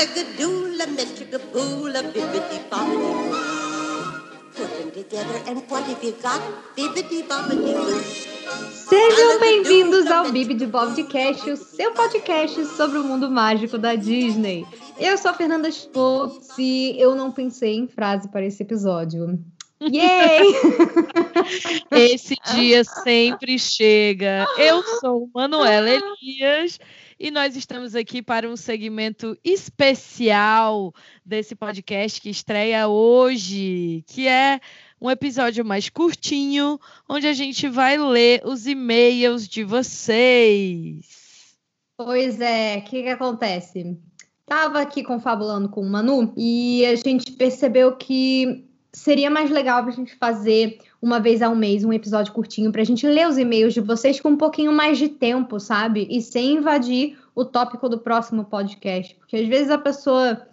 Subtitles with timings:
[0.00, 0.06] Boo.
[4.56, 6.40] Put them together and what have you got?
[6.74, 8.00] Bibbidi bobbidi boo.
[8.72, 14.64] Sejam bem-vindos ao Bibi de Bobcast, o seu podcast sobre o mundo mágico da Disney.
[14.98, 19.38] Eu sou a Fernanda Spotz e eu não pensei em frase para esse episódio.
[19.82, 20.54] Yay!
[21.90, 24.46] Esse dia sempre chega.
[24.58, 25.88] Eu sou Manuela
[26.20, 26.78] Elias
[27.20, 30.90] e nós estamos aqui para um segmento especial
[31.22, 34.58] desse podcast que estreia hoje, que é
[34.98, 41.04] um episódio mais curtinho, onde a gente vai ler os e-mails de vocês.
[41.94, 43.98] Pois é, o que, que acontece?
[44.46, 49.92] Tava aqui confabulando com o Manu e a gente percebeu que seria mais legal para
[49.92, 53.38] a gente fazer uma vez ao mês um episódio curtinho para a gente ler os
[53.38, 56.06] e-mails de vocês com um pouquinho mais de tempo, sabe?
[56.10, 60.46] E sem invadir o tópico do próximo podcast, porque às vezes a pessoa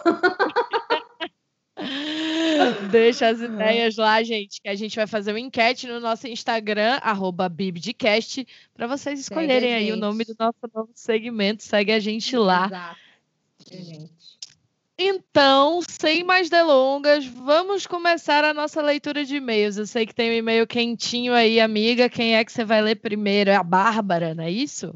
[2.91, 6.99] Deixa as ideias lá, gente, que a gente vai fazer uma enquete no nosso Instagram,
[7.01, 11.63] arroba Bibdcast, para vocês escolherem aí o nome do nosso novo segmento.
[11.63, 12.67] Segue a gente lá.
[12.67, 12.99] Exato,
[13.85, 14.19] gente.
[15.01, 19.77] Então, sem mais delongas, vamos começar a nossa leitura de e-mails.
[19.77, 22.09] Eu sei que tem um e-mail quentinho aí, amiga.
[22.09, 23.49] Quem é que você vai ler primeiro?
[23.49, 24.93] É a Bárbara, não é isso?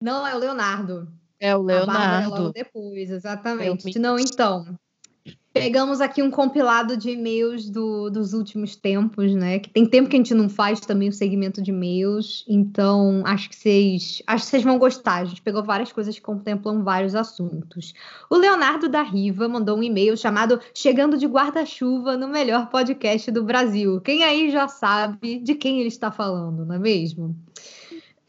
[0.00, 1.12] Não, é o Leonardo.
[1.38, 2.52] É o A Bárbara é logo Leonardo.
[2.52, 3.94] depois, exatamente.
[3.94, 4.78] Eu Não, então.
[5.52, 9.58] Pegamos aqui um compilado de e-mails do- dos últimos tempos, né?
[9.58, 12.44] Que tem tempo que a gente não faz também o segmento de e-mails.
[12.48, 14.22] Então, acho que vocês.
[14.28, 15.16] Acho que vocês vão gostar.
[15.16, 17.92] A gente pegou várias coisas que contemplam vários assuntos.
[18.30, 23.42] O Leonardo da Riva mandou um e-mail chamado Chegando de Guarda-Chuva no melhor podcast do
[23.42, 24.00] Brasil.
[24.00, 27.34] Quem aí já sabe de quem ele está falando, não é mesmo?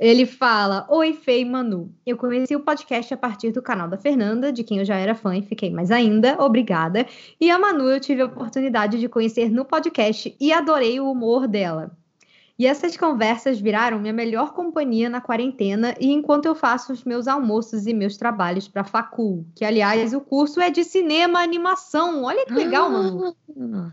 [0.02, 1.94] Ele fala: Oi, e Manu.
[2.04, 5.14] Eu conheci o podcast a partir do canal da Fernanda, de quem eu já era
[5.14, 7.06] fã e fiquei mais ainda, obrigada.
[7.40, 11.48] E a Manu eu tive a oportunidade de conhecer no podcast e adorei o humor
[11.48, 11.96] dela.
[12.58, 17.28] E essas conversas viraram minha melhor companhia na quarentena e enquanto eu faço os meus
[17.28, 22.24] almoços e meus trabalhos para facul, que aliás o curso é de cinema animação.
[22.24, 23.36] Olha que legal, Manu.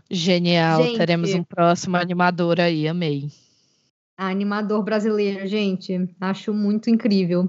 [0.09, 0.83] Genial.
[0.83, 0.97] Gente.
[0.97, 3.29] Teremos um próximo animador aí, amei.
[4.21, 7.47] Animador brasileiro, gente, acho muito incrível.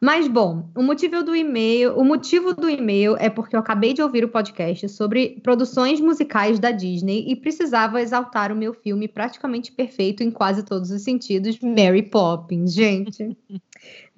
[0.00, 4.02] Mas bom, o motivo do e-mail, o motivo do e-mail é porque eu acabei de
[4.02, 9.70] ouvir o podcast sobre produções musicais da Disney e precisava exaltar o meu filme praticamente
[9.70, 13.36] perfeito em quase todos os sentidos, Mary Poppins, gente.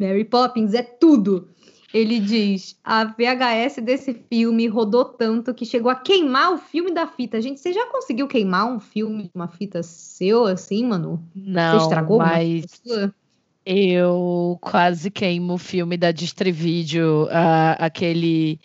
[0.01, 1.51] Mary Poppins é tudo.
[1.93, 7.07] Ele diz: a VHS desse filme rodou tanto que chegou a queimar o filme da
[7.07, 7.41] fita.
[7.41, 11.23] Gente, você já conseguiu queimar um filme de uma fita seu assim, mano?
[11.35, 12.65] Você Não, estragou uma mas
[13.65, 17.29] eu quase queimo o filme da Distrivídeo,
[17.79, 18.61] aquele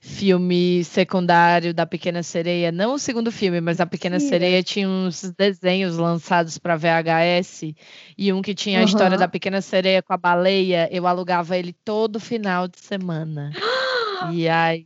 [0.00, 4.28] filme secundário da Pequena Sereia, não o segundo filme, mas a Pequena Sim.
[4.28, 7.74] Sereia tinha uns desenhos lançados para VHS
[8.16, 9.18] e um que tinha a história Aham.
[9.18, 13.50] da Pequena Sereia com a baleia, eu alugava ele todo final de semana.
[14.32, 14.84] E aí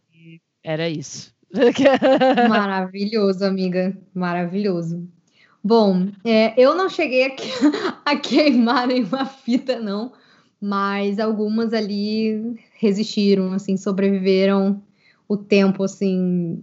[0.62, 1.34] era isso.
[2.48, 3.96] Maravilhoso, amiga.
[4.14, 5.08] Maravilhoso.
[5.64, 7.30] Bom, é, eu não cheguei a,
[8.12, 10.12] a queimar nenhuma fita, não.
[10.60, 14.82] mas algumas ali resistiram, assim, sobreviveram
[15.32, 16.62] o tempo, assim.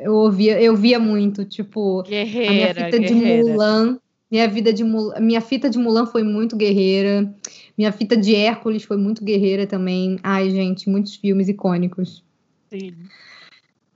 [0.00, 3.44] Eu ouvia, eu via muito, tipo, guerreira, a minha fita guerreira.
[3.44, 3.98] de Mulan,
[4.30, 7.34] minha vida de Mulan, minha fita de Mulan foi muito guerreira.
[7.76, 10.18] Minha fita de Hércules foi muito guerreira também.
[10.22, 12.22] Ai, gente, muitos filmes icônicos.
[12.70, 12.92] Sim.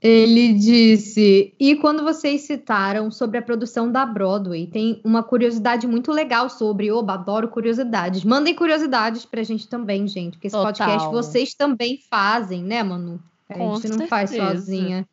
[0.01, 6.11] Ele disse: E quando vocês citaram sobre a produção da Broadway, tem uma curiosidade muito
[6.11, 6.91] legal sobre.
[6.91, 8.25] Oba, adoro curiosidades.
[8.25, 10.73] Mandem curiosidades pra gente também, gente, porque esse Total.
[10.73, 13.17] podcast vocês também fazem, né, Manu?
[13.49, 14.57] A Com gente não faz certeza.
[14.57, 15.07] sozinha.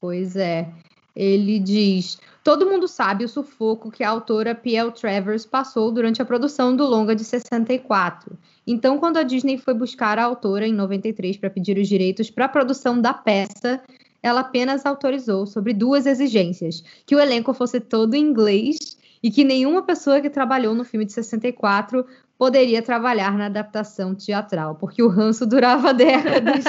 [0.00, 0.68] Pois é.
[1.14, 4.90] Ele diz: Todo mundo sabe o sufoco que a autora P.L.
[4.92, 8.38] Travers passou durante a produção do longa de 64.
[8.66, 12.46] Então, quando a Disney foi buscar a autora em 93 para pedir os direitos para
[12.46, 13.82] a produção da peça,
[14.22, 19.44] ela apenas autorizou sobre duas exigências: que o elenco fosse todo em inglês e que
[19.44, 22.06] nenhuma pessoa que trabalhou no filme de 64
[22.40, 26.64] poderia trabalhar na adaptação teatral, porque o ranço durava décadas.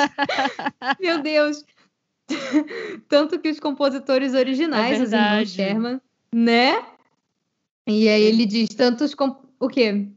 [0.99, 1.63] Meu Deus!
[3.07, 5.49] Tanto que os compositores originais, É os irmãos.
[5.49, 6.01] Sherman,
[6.35, 6.83] né?
[7.87, 9.33] E aí ele diz tantos com...
[9.57, 10.09] o quê?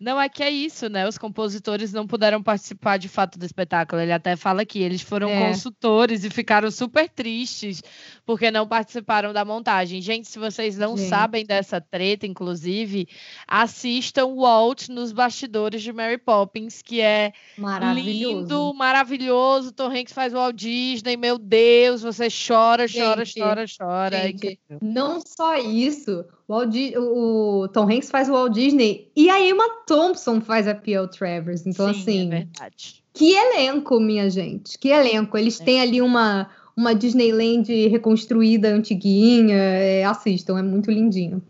[0.00, 1.08] Não, é que é isso, né?
[1.08, 4.00] Os compositores não puderam participar de fato do espetáculo.
[4.00, 5.48] Ele até fala que eles foram É.
[5.48, 7.82] consultores e ficaram super tristes
[8.24, 10.00] porque não participaram da montagem.
[10.00, 11.08] Gente, se vocês não Gente.
[11.08, 13.08] sabem dessa treta, inclusive,
[13.46, 18.38] assistam Walt nos bastidores de Mary Poppins, que é Maravilhoso.
[18.40, 19.72] lindo, maravilhoso.
[19.72, 24.16] Tom Hanks faz o Walt Disney, meu Deus, você chora, chora, Gente, chora, chora.
[24.16, 24.78] É gente, incrível.
[24.80, 29.38] Não só isso, o, Di- o- o Tom Hanks faz o Walt Disney e a
[29.40, 31.06] Emma Thompson faz a P.L.
[31.08, 31.66] Travers.
[31.66, 33.02] Então, Sim, assim, é verdade.
[33.12, 34.78] que elenco, minha gente.
[34.78, 35.36] Que elenco.
[35.36, 35.64] Eles É.
[35.64, 39.54] têm ali uma, uma Disneyland reconstruída, antiguinha.
[39.56, 41.42] É, assistam, é muito lindinho.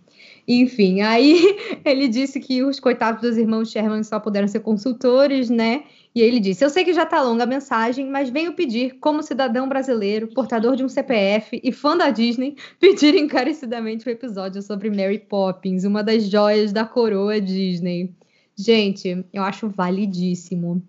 [0.48, 5.84] Enfim, aí ele disse que os coitados dos irmãos Sherman só puderam ser consultores, né?
[6.14, 9.22] E ele disse: Eu sei que já tá longa a mensagem, mas venho pedir, como
[9.22, 14.88] cidadão brasileiro, portador de um CPF e fã da Disney, pedir encarecidamente o episódio sobre
[14.88, 18.14] Mary Poppins, uma das joias da coroa Disney.
[18.56, 20.82] Gente, eu acho validíssimo.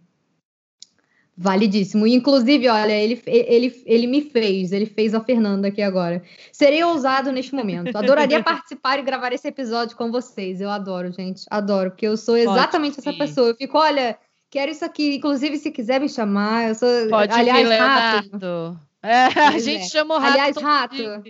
[1.41, 2.05] Validíssimo.
[2.05, 6.21] Inclusive, olha, ele, ele, ele me fez, ele fez a Fernanda aqui agora.
[6.51, 7.95] Serei ousado neste momento.
[7.95, 10.59] Adoraria participar e gravar esse episódio com vocês.
[10.59, 11.45] Eu adoro, gente.
[11.49, 13.19] Adoro, porque eu sou exatamente essa vir.
[13.19, 13.47] pessoa.
[13.47, 14.19] Eu fico, olha,
[14.49, 15.15] quero isso aqui.
[15.15, 16.89] Inclusive, se quiser me chamar, eu sou.
[17.09, 18.29] Pode aliás, vir, rato.
[18.33, 18.79] Leonardo.
[19.01, 19.87] É, a Pois gente é.
[19.87, 20.33] chama o rato.
[20.33, 20.95] Aliás, todo rato.
[20.95, 21.23] dia.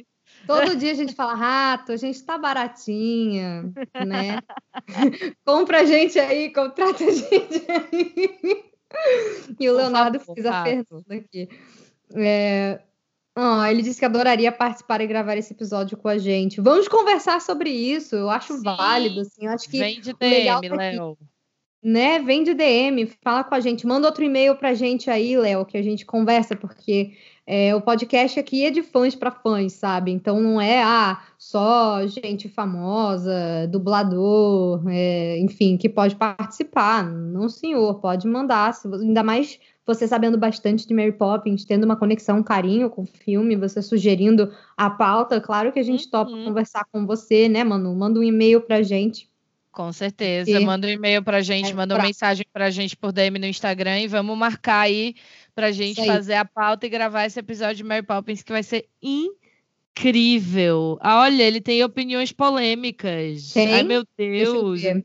[0.47, 3.71] Todo dia a gente fala, rato, a gente tá baratinha,
[4.07, 4.39] né?
[5.45, 8.68] Compra a gente aí, contrata a gente aí.
[9.59, 10.63] E o Leonardo favor, fez a.
[10.63, 11.49] Fernanda aqui.
[12.15, 12.79] É,
[13.35, 16.59] ah, ele disse que adoraria participar e gravar esse episódio com a gente.
[16.59, 18.15] Vamos conversar sobre isso.
[18.15, 18.63] Eu acho Sim.
[18.63, 19.45] válido, assim.
[19.45, 20.97] Eu acho que Vem de legal DM, tá aqui.
[20.97, 21.17] Léo.
[21.83, 22.19] Né?
[22.19, 25.77] Vem de DM, fala com a gente, manda outro e-mail pra gente aí, Léo, que
[25.77, 27.13] a gente conversa, porque
[27.47, 30.11] é, o podcast aqui é de fãs para fãs, sabe?
[30.11, 37.03] Então não é ah, só gente famosa, dublador, é, enfim, que pode participar.
[37.09, 41.95] Não, senhor, pode mandar, se ainda mais você sabendo bastante de Mary Poppins, tendo uma
[41.95, 46.31] conexão, um carinho com o filme, você sugerindo a pauta, claro que a gente topa
[46.31, 46.45] Uhum.
[46.45, 47.95] conversar com você, né, Manu?
[47.95, 49.28] Manda um e-mail pra gente.
[49.79, 50.51] Com certeza.
[50.51, 53.39] Porque- Manda um e-mail pra gente, É, manda uma pra- mensagem pra gente por DM
[53.39, 55.15] no Instagram e vamos marcar aí
[55.55, 58.89] pra gente fazer a pauta e gravar esse episódio de Mary Poppins que vai ser
[59.01, 60.97] incrível.
[60.99, 63.53] Ah, olha, ele tem opiniões polêmicas.
[63.55, 63.83] Ai, Tem?
[63.85, 65.03] meu Deixa eu Deus.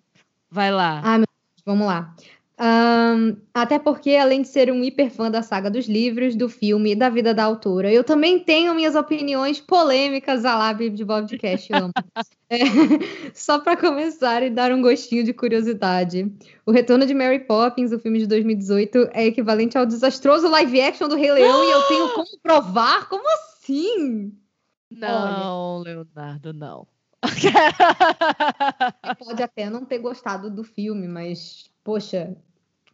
[0.50, 1.00] Vai lá.
[1.04, 2.12] Ah, meu Deus, vamos lá.
[2.56, 6.92] Ahn, até porque, além de ser um hiper fã da saga dos livros, do filme
[6.92, 11.72] e da vida da autora, eu também tenho minhas opiniões polêmicas a lá de podcast.
[11.72, 11.92] amo.
[12.50, 12.58] É,
[13.34, 16.30] só para começar e dar um gostinho de curiosidade.
[16.64, 21.08] O retorno de Mary Poppins, o filme de 2018, é equivalente ao desastroso live action
[21.08, 23.08] do Rei Leão e eu tenho como provar?
[23.08, 24.32] Como assim?
[24.90, 26.86] Não, Leonardo, não.
[29.18, 32.36] Pode até não ter gostado do filme, mas, poxa,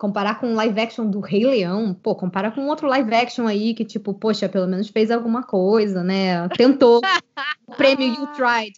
[0.00, 3.74] comparar com o live action do Rei Leão, pô, compara com outro live action aí
[3.74, 6.48] que, tipo, poxa, pelo menos fez alguma coisa, né?
[6.50, 7.00] Tentou.
[7.66, 8.72] o prêmio You Tried.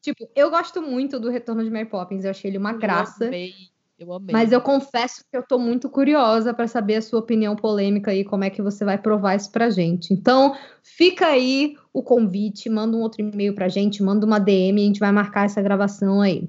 [0.00, 3.24] Tipo, eu gosto muito do Retorno de Mary Poppins, eu achei ele uma graça.
[3.24, 3.54] Eu amei.
[3.98, 4.32] Eu amei.
[4.32, 8.24] Mas eu confesso que eu tô muito curiosa para saber a sua opinião polêmica e
[8.24, 10.14] como é que você vai provar isso pra gente.
[10.14, 14.86] Então, fica aí o convite, manda um outro e-mail pra gente, manda uma DM, a
[14.86, 16.48] gente vai marcar essa gravação aí.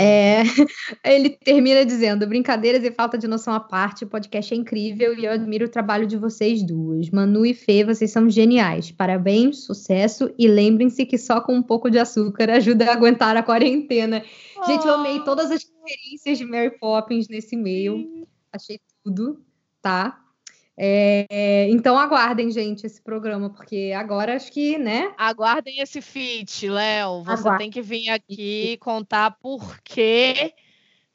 [0.00, 0.42] É,
[1.04, 5.24] ele termina dizendo: brincadeiras e falta de noção à parte, o podcast é incrível e
[5.24, 7.08] eu admiro o trabalho de vocês duas.
[7.10, 8.90] Manu e Fê, vocês são geniais.
[8.90, 13.42] Parabéns, sucesso e lembrem-se que só com um pouco de açúcar ajuda a aguentar a
[13.42, 14.24] quarentena.
[14.56, 14.64] Oh.
[14.66, 18.26] Gente, eu amei todas as referências de Mary Poppins nesse e-mail.
[18.52, 19.40] Achei tudo,
[19.80, 20.23] tá?
[20.76, 25.14] É, então aguardem, gente, esse programa, porque agora acho que, né?
[25.16, 27.22] Aguardem esse feat, Léo.
[27.22, 30.52] Você tem que vir aqui contar por que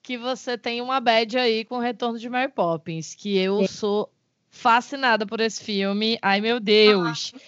[0.02, 3.68] que você tem uma bad aí com o retorno de Mary Poppins, que eu é.
[3.68, 4.10] sou
[4.50, 6.18] fascinada por esse filme.
[6.22, 7.34] Ai, meu Deus.
[7.36, 7.40] Ah,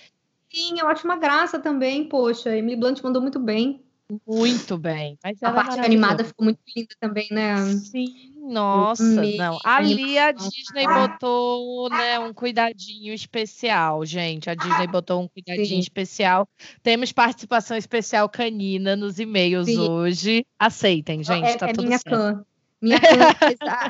[0.53, 2.55] sim, eu acho uma graça também, poxa.
[2.55, 3.83] Emily Blunt mandou muito bem.
[4.27, 5.17] Muito bem.
[5.23, 7.55] a é parte animada ficou muito linda também, né?
[7.77, 9.60] Sim, nossa, não.
[9.63, 14.50] Ali a Disney botou, né, um cuidadinho especial, gente.
[14.50, 15.79] A Disney botou um cuidadinho Sim.
[15.79, 16.48] especial.
[16.81, 19.79] Temos participação especial canina nos e-mails Sim.
[19.79, 20.45] hoje.
[20.57, 22.17] Aceitem, gente, é, tá é tudo minha certo.
[22.17, 22.45] Cã.
[22.81, 23.36] Minha cã,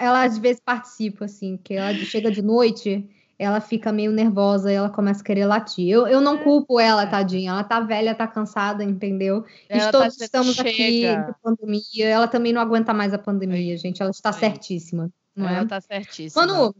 [0.02, 3.08] ela às vezes participa, assim, que ela chega de noite
[3.42, 5.90] ela fica meio nervosa e ela começa a querer latir.
[5.90, 7.50] Eu, eu não culpo ela, tadinha.
[7.50, 9.44] Ela tá velha, tá cansada, entendeu?
[9.68, 10.70] Ela e todos tá estamos chega.
[10.70, 12.08] aqui de pandemia.
[12.08, 14.00] Ela também não aguenta mais a pandemia, gente.
[14.00, 15.12] Ela está certíssima.
[15.36, 15.66] Não ela é?
[15.66, 16.46] tá certíssima.
[16.46, 16.76] Manu,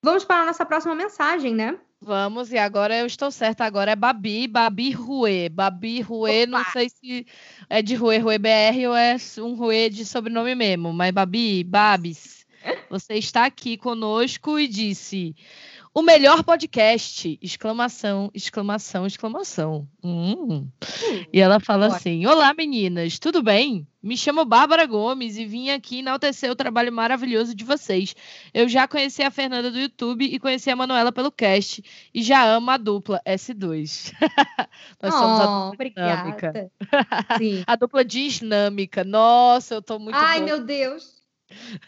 [0.00, 1.76] vamos para a nossa próxima mensagem, né?
[2.00, 5.48] Vamos, e agora eu estou certa, agora é Babi, Babi Rue.
[5.48, 6.46] Babi Rue, Opa.
[6.46, 7.26] não sei se
[7.68, 12.35] é de Rue, Rue BR ou é um Rue de sobrenome mesmo, mas Babi, Babis,
[12.90, 15.34] você está aqui conosco e disse:
[15.96, 17.38] o melhor podcast!
[17.40, 19.88] Exclamação, exclamação, exclamação.
[20.04, 20.68] Hum.
[21.32, 23.88] E ela fala assim: Olá, meninas, tudo bem?
[24.02, 28.14] Me chamo Bárbara Gomes e vim aqui enaltecer o trabalho maravilhoso de vocês.
[28.52, 31.82] Eu já conheci a Fernanda do YouTube e conheci a Manuela pelo cast
[32.12, 34.12] e já amo a dupla S2.
[35.02, 36.22] Nós oh, somos a dupla obrigada.
[36.22, 36.70] dinâmica.
[37.66, 39.02] a dupla dinâmica.
[39.02, 41.22] Nossa, eu tô muito Ai, meu Deus.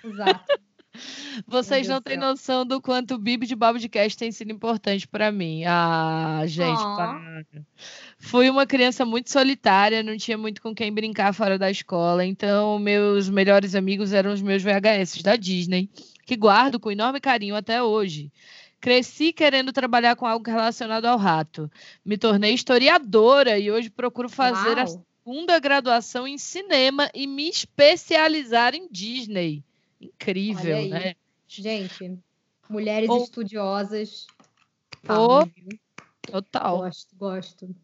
[0.03, 0.68] Exato.
[1.47, 5.65] Vocês não têm noção do quanto o Bibi de Babcast tem sido importante para mim.
[5.65, 7.65] Ah, gente, oh.
[8.19, 12.79] Fui uma criança muito solitária, não tinha muito com quem brincar fora da escola, então
[12.79, 15.89] meus melhores amigos eram os meus VHS da Disney,
[16.27, 18.31] que guardo com enorme carinho até hoje.
[18.81, 21.71] Cresci querendo trabalhar com algo relacionado ao rato.
[22.05, 24.81] Me tornei historiadora e hoje procuro fazer Uau.
[24.81, 29.65] a segunda graduação em cinema e me especializar em Disney.
[30.01, 31.15] Incrível, né?
[31.47, 32.19] Gente,
[32.69, 33.23] mulheres Ou...
[33.23, 34.27] estudiosas.
[35.09, 35.49] Ou...
[36.23, 36.79] Total.
[36.79, 37.77] Gosto, gosto.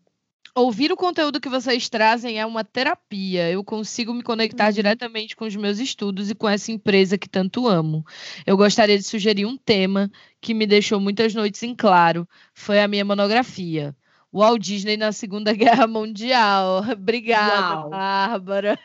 [0.57, 3.51] Ouvir o conteúdo que vocês trazem é uma terapia.
[3.51, 4.73] Eu consigo me conectar uhum.
[4.73, 8.07] diretamente com os meus estudos e com essa empresa que tanto amo.
[8.47, 10.09] Eu gostaria de sugerir um tema
[10.41, 12.29] que me deixou muitas noites em claro.
[12.53, 13.97] Foi a minha monografia.
[14.35, 16.83] Walt Disney na Segunda Guerra Mundial.
[16.93, 17.91] Obrigada, Uau.
[17.91, 18.79] Bárbara.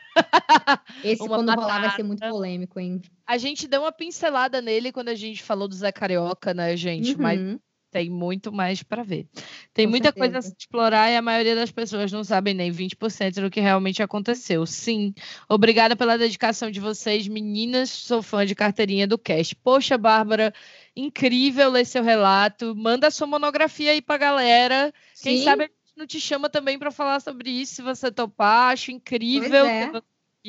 [1.04, 1.62] Esse, uma quando batata.
[1.62, 3.02] rolar, vai ser muito polêmico, hein?
[3.26, 7.14] A gente deu uma pincelada nele quando a gente falou do Zé Carioca, né, gente?
[7.14, 7.22] Uhum.
[7.22, 7.40] Mas
[7.92, 9.28] tem muito mais para ver.
[9.74, 10.32] Tem Com muita certeza.
[10.32, 14.04] coisa a explorar e a maioria das pessoas não sabem nem 20% do que realmente
[14.04, 14.66] aconteceu.
[14.66, 15.14] Sim,
[15.48, 17.90] obrigada pela dedicação de vocês, meninas.
[17.90, 19.56] Sou fã de carteirinha do cast.
[19.56, 20.54] Poxa, Bárbara,
[20.96, 22.76] incrível ler seu relato.
[22.76, 24.94] Manda sua monografia aí pra galera.
[25.14, 25.30] Sim.
[25.30, 28.74] Quem sabe a gente não te chama também para falar sobre isso, se você topar.
[28.74, 29.92] Acho incrível é.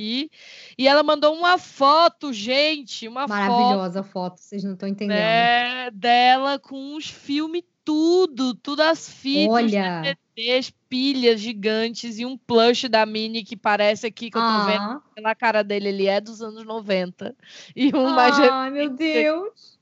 [0.01, 0.31] Aqui.
[0.79, 5.17] E ela mandou uma foto, gente, uma Maravilhosa foto, foto, vocês não estão entendendo.
[5.17, 10.17] Né, dela com os filmes tudo, tudo as fitas, Olha.
[10.37, 14.67] DVDs, pilhas gigantes e um plush da Mini que parece aqui que eu tô ah.
[14.67, 17.35] vendo pela cara dele, ele é dos anos 90.
[17.75, 19.80] E um ah, mais meu Deus.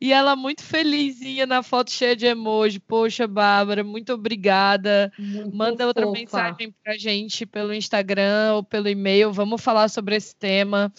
[0.00, 2.80] E ela muito felizinha na foto cheia de emoji.
[2.80, 5.12] Poxa, Bárbara, muito obrigada.
[5.18, 6.18] Muito Manda outra fofa.
[6.18, 9.32] mensagem pra gente pelo Instagram ou pelo e-mail.
[9.32, 10.92] Vamos falar sobre esse tema.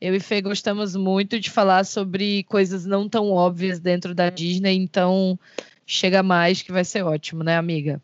[0.00, 4.74] Eu e Fê gostamos muito de falar sobre coisas não tão óbvias dentro da Disney,
[4.74, 5.38] então
[5.86, 8.02] chega mais que vai ser ótimo, né, amiga?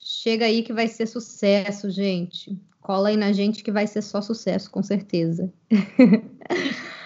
[0.00, 2.58] Chega aí que vai ser sucesso, gente.
[2.80, 5.52] Cola aí na gente que vai ser só sucesso, com certeza.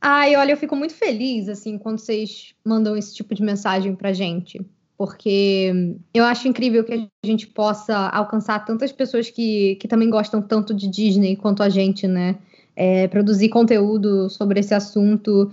[0.00, 4.12] Ai, olha, eu fico muito feliz, assim, quando vocês mandam esse tipo de mensagem pra
[4.12, 4.60] gente.
[4.96, 10.42] Porque eu acho incrível que a gente possa alcançar tantas pessoas que, que também gostam
[10.42, 12.36] tanto de Disney quanto a gente, né?
[12.74, 15.50] É, produzir conteúdo sobre esse assunto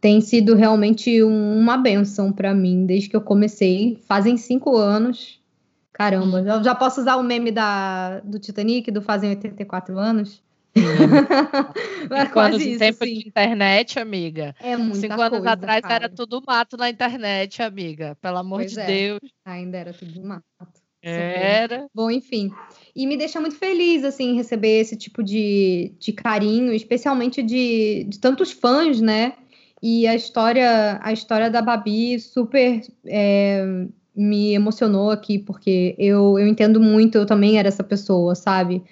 [0.00, 3.98] tem sido realmente um, uma benção para mim desde que eu comecei.
[4.06, 5.40] Fazem cinco anos.
[5.92, 10.40] Caramba, já, já posso usar o meme da, do Titanic, do Fazem 84 anos?
[12.26, 13.14] Cinco anos em tempo sim.
[13.14, 14.54] de internet, amiga.
[14.60, 15.94] É muita Cinco anos coisa, atrás cara.
[15.94, 18.16] era tudo mato na internet, amiga.
[18.20, 18.86] Pelo amor pois de é.
[18.86, 19.20] Deus.
[19.44, 20.44] Ainda era tudo mato.
[21.02, 21.86] Era.
[21.94, 22.50] Bom, enfim.
[22.94, 28.18] E me deixa muito feliz, assim, receber esse tipo de, de carinho, especialmente de, de
[28.18, 29.34] tantos fãs, né?
[29.80, 36.46] E a história, a história da Babi super é, me emocionou aqui, porque eu, eu
[36.48, 38.82] entendo muito, eu também era essa pessoa, sabe?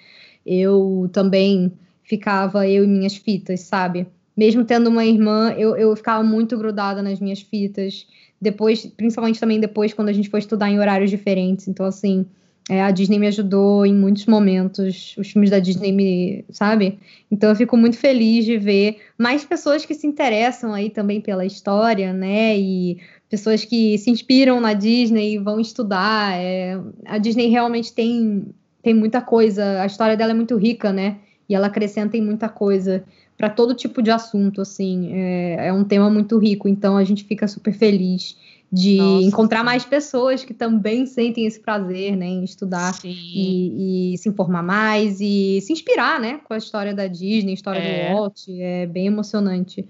[0.47, 1.71] Eu também
[2.03, 4.07] ficava, eu e minhas fitas, sabe?
[4.35, 8.07] Mesmo tendo uma irmã, eu, eu ficava muito grudada nas minhas fitas.
[8.39, 11.67] Depois, principalmente também depois, quando a gente foi estudar em horários diferentes.
[11.67, 12.25] Então, assim,
[12.69, 16.99] é, a Disney me ajudou em muitos momentos, os filmes da Disney me, sabe?
[17.31, 21.45] Então eu fico muito feliz de ver mais pessoas que se interessam aí também pela
[21.45, 22.57] história, né?
[22.57, 22.97] E
[23.29, 26.33] pessoas que se inspiram na Disney e vão estudar.
[26.35, 28.45] É, a Disney realmente tem,
[28.87, 31.17] tem muita coisa, a história dela é muito rica, né?
[31.49, 33.03] E ela acrescenta em muita coisa
[33.37, 35.09] para todo tipo de assunto, assim.
[35.11, 38.37] É, é um tema muito rico, então a gente fica super feliz
[38.71, 39.65] de Nossa, encontrar sim.
[39.65, 45.19] mais pessoas que também sentem esse prazer, né, em estudar e, e, se informar mais
[45.19, 48.09] e se inspirar, né, com a história da Disney, a história é.
[48.09, 49.85] do Walt, é bem emocionante.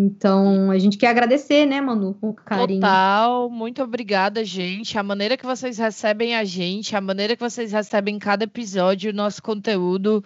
[0.00, 2.80] Então, a gente quer agradecer, né, Manu, com carinho.
[2.80, 4.96] Total, muito obrigada, gente.
[4.96, 9.14] A maneira que vocês recebem a gente, a maneira que vocês recebem cada episódio, o
[9.14, 10.22] nosso conteúdo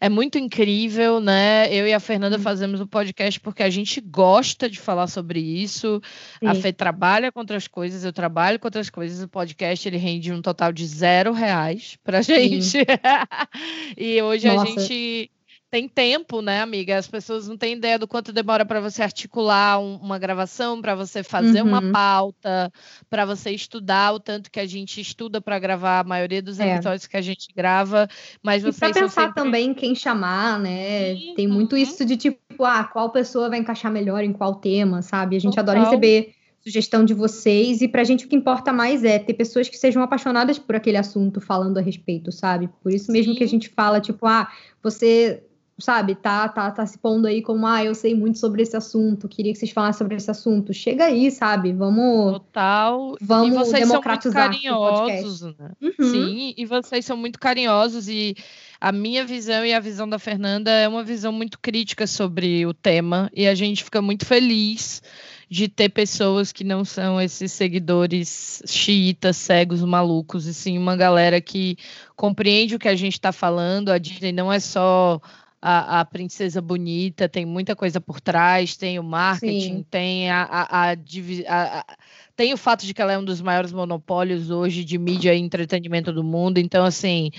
[0.00, 1.72] é muito incrível, né?
[1.72, 5.38] Eu e a Fernanda fazemos o um podcast porque a gente gosta de falar sobre
[5.38, 6.00] isso.
[6.40, 6.48] Sim.
[6.48, 9.22] A Fê trabalha com outras coisas, eu trabalho com outras coisas.
[9.22, 12.78] O podcast ele rende um total de zero reais pra gente.
[13.96, 14.62] e hoje Nossa.
[14.62, 15.30] a gente
[15.74, 16.96] tem tempo, né, amiga?
[16.96, 20.94] As pessoas não têm ideia do quanto demora para você articular um, uma gravação, para
[20.94, 21.68] você fazer uhum.
[21.68, 22.72] uma pauta,
[23.10, 26.76] para você estudar o tanto que a gente estuda para gravar a maioria dos é.
[26.76, 28.06] episódios que a gente grava.
[28.40, 29.34] Mas e vocês pensar sempre...
[29.34, 31.16] também quem chamar, né?
[31.16, 31.34] Sim.
[31.34, 35.34] Tem muito isso de tipo, ah, qual pessoa vai encaixar melhor em qual tema, sabe?
[35.34, 35.74] A gente Total.
[35.74, 39.34] adora receber sugestão de vocês e para a gente o que importa mais é ter
[39.34, 42.70] pessoas que sejam apaixonadas por aquele assunto falando a respeito, sabe?
[42.80, 43.38] Por isso mesmo Sim.
[43.38, 44.48] que a gente fala, tipo, ah,
[44.80, 45.42] você
[45.78, 49.28] sabe, tá, tá, tá se pondo aí como, ah, eu sei muito sobre esse assunto,
[49.28, 50.72] queria que vocês falassem sobre esse assunto.
[50.72, 51.72] Chega aí, sabe?
[51.72, 52.34] Vamos.
[52.34, 53.16] Total.
[53.20, 55.70] Vamos e vocês democratizar são muito carinhosos, né?
[55.82, 56.10] Uhum.
[56.10, 58.36] Sim, e vocês são muito carinhosos e
[58.80, 62.74] a minha visão e a visão da Fernanda é uma visão muito crítica sobre o
[62.74, 65.02] tema e a gente fica muito feliz
[65.50, 71.40] de ter pessoas que não são esses seguidores xiitas, cegos, malucos, e sim uma galera
[71.40, 71.76] que
[72.16, 73.90] compreende o que a gente está falando.
[73.90, 75.20] A Disney não é só
[75.66, 79.86] a, a, princesa bonita, tem muita coisa por trás, tem o marketing, Sim.
[79.90, 81.96] tem a, a, a,
[82.36, 85.40] tem o fato de que ela é um dos maiores monopólios hoje de mídia e
[85.40, 86.58] entretenimento do mundo.
[86.58, 87.30] Então, assim,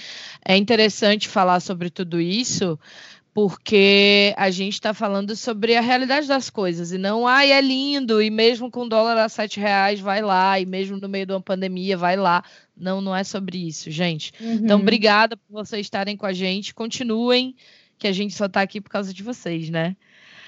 [0.44, 2.80] é interessante falar sobre tudo isso,
[3.32, 8.24] porque a gente está falando sobre a realidade das coisas e não, ai, é lindo,
[8.24, 11.42] e mesmo com dólar a sete reais, vai lá, e mesmo no meio de uma
[11.42, 12.44] pandemia, vai lá.
[12.76, 14.34] Não, não é sobre isso, gente.
[14.40, 14.60] Então, uhum.
[14.64, 16.74] Então, obrigada por vocês estarem com a gente.
[16.74, 17.56] Continuem
[17.98, 19.96] que a gente só tá aqui por causa de vocês, né?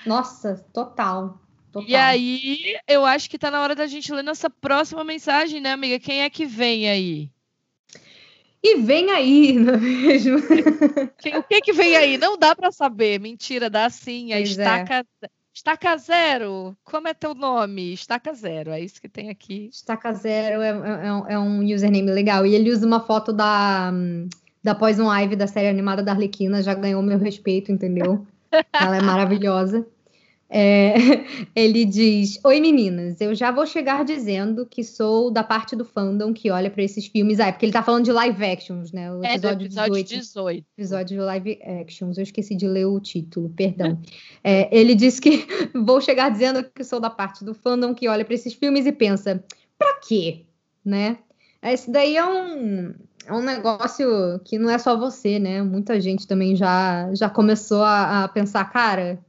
[0.05, 1.39] Nossa, total.
[1.71, 1.89] Total.
[1.89, 5.73] E aí, eu acho que tá na hora da gente ler nossa próxima mensagem, né,
[5.73, 5.99] amiga?
[5.99, 7.29] Quem é que vem aí?
[8.63, 10.37] E vem aí, não é mesmo?
[10.37, 12.17] o que que vem aí?
[12.17, 13.19] Não dá para saber.
[13.19, 14.33] Mentira, dá sim.
[14.33, 15.27] A estaca, é.
[15.53, 16.75] estaca Zero.
[16.83, 17.93] Como é teu nome?
[17.93, 18.71] Estaca Zero.
[18.71, 19.69] É isso que tem aqui.
[19.71, 22.45] Estaca Zero é, é, é um username legal.
[22.45, 23.91] E ele usa uma foto da.
[24.67, 28.27] Da Poison Ivy, da série animada da Arlequina, já ganhou meu respeito, entendeu?
[28.73, 29.87] Ela é maravilhosa.
[30.49, 30.93] É,
[31.55, 36.33] ele diz: Oi meninas, eu já vou chegar dizendo que sou da parte do fandom
[36.33, 37.39] que olha para esses filmes.
[37.39, 39.09] Ah, é porque ele tá falando de live actions, né?
[39.09, 40.65] O episódio, é, episódio 18, 18.
[40.77, 42.17] Episódio de live actions.
[42.17, 43.97] Eu esqueci de ler o título, perdão.
[44.43, 48.25] É, ele diz que vou chegar dizendo que sou da parte do fandom que olha
[48.25, 49.41] para esses filmes e pensa:
[49.79, 50.43] pra quê?
[50.83, 51.19] Né?
[51.63, 52.93] Esse daí é um,
[53.27, 55.61] é um negócio que não é só você, né?
[55.61, 59.19] Muita gente também já, já começou a, a pensar, cara,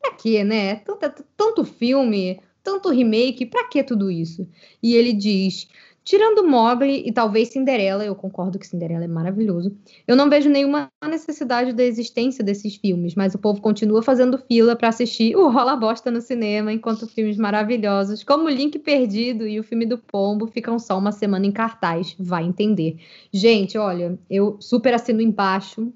[0.00, 0.76] pra quê, né?
[0.76, 4.48] Tanto, tanto filme, tanto remake, pra que tudo isso?
[4.82, 5.68] E ele diz:
[6.06, 9.76] Tirando Mogli e talvez Cinderela, eu concordo que Cinderela é maravilhoso.
[10.06, 14.76] Eu não vejo nenhuma necessidade da existência desses filmes, mas o povo continua fazendo fila
[14.76, 19.64] para assistir o Rola Bosta no cinema, enquanto filmes maravilhosos, como Link Perdido e o
[19.64, 22.14] filme do Pombo, ficam só uma semana em cartaz.
[22.20, 22.98] Vai entender.
[23.32, 25.92] Gente, olha, eu super assino embaixo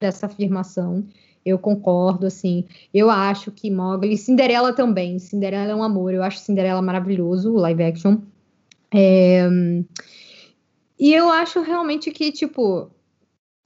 [0.00, 1.06] dessa afirmação.
[1.46, 2.64] Eu concordo, assim.
[2.92, 5.20] Eu acho que Mogli, Cinderela também.
[5.20, 6.12] Cinderela é um amor.
[6.12, 8.18] Eu acho Cinderela maravilhoso, o live action.
[8.94, 9.48] É...
[10.98, 12.90] E eu acho realmente que, tipo,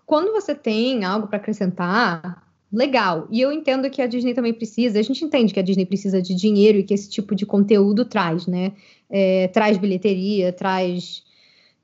[0.06, 3.26] quando você tem algo para acrescentar, legal.
[3.30, 6.22] E eu entendo que a Disney também precisa, a gente entende que a Disney precisa
[6.22, 8.72] de dinheiro e que esse tipo de conteúdo traz, né?
[9.10, 11.24] É, traz bilheteria, traz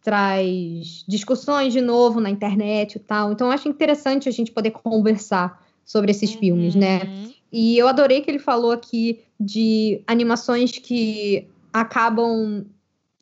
[0.03, 3.33] traz discussões de novo na internet e tal.
[3.33, 6.41] Então, eu acho interessante a gente poder conversar sobre esses uhum.
[6.41, 7.05] filmes, né?
[7.05, 7.33] Uhum.
[7.53, 12.67] E eu adorei que ele falou aqui de animações que acabam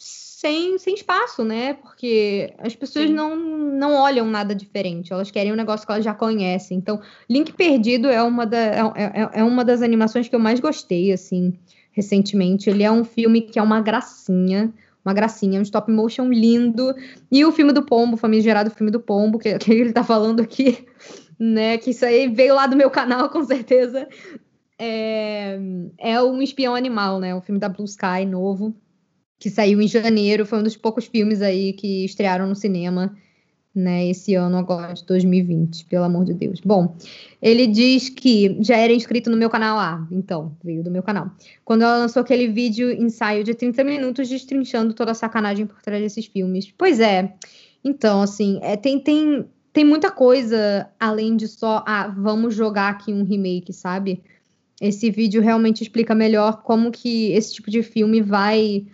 [0.00, 1.74] sem, sem espaço, né?
[1.74, 6.14] Porque as pessoas não, não olham nada diferente, elas querem um negócio que elas já
[6.14, 6.78] conhecem.
[6.78, 10.58] Então, Link Perdido é uma, da, é, é, é uma das animações que eu mais
[10.58, 11.52] gostei, assim,
[11.92, 12.70] recentemente.
[12.70, 14.72] Ele é um filme que é uma gracinha,
[15.04, 16.94] uma gracinha, um stop motion lindo.
[17.30, 20.86] E o filme do Pombo, famigerado filme do Pombo, que, que ele tá falando aqui,
[21.38, 21.76] né?
[21.76, 24.08] Que isso aí veio lá do meu canal, com certeza.
[24.78, 25.58] É,
[25.98, 27.34] é um espião animal, né?
[27.34, 28.74] O filme da Blue Sky novo,
[29.40, 30.46] que saiu em janeiro.
[30.46, 33.16] Foi um dos poucos filmes aí que estrearam no cinema
[33.74, 36.60] né, esse ano agora de 2020, pelo amor de Deus.
[36.60, 36.96] Bom,
[37.40, 41.30] ele diz que já era inscrito no meu canal ah, então, veio do meu canal.
[41.64, 46.02] Quando ela lançou aquele vídeo ensaio de 30 minutos destrinchando toda a sacanagem por trás
[46.02, 46.72] desses filmes.
[46.76, 47.34] Pois é.
[47.82, 53.12] Então, assim, é, tem, tem, tem muita coisa além de só, ah, vamos jogar aqui
[53.12, 54.20] um remake, sabe?
[54.80, 58.86] Esse vídeo realmente explica melhor como que esse tipo de filme vai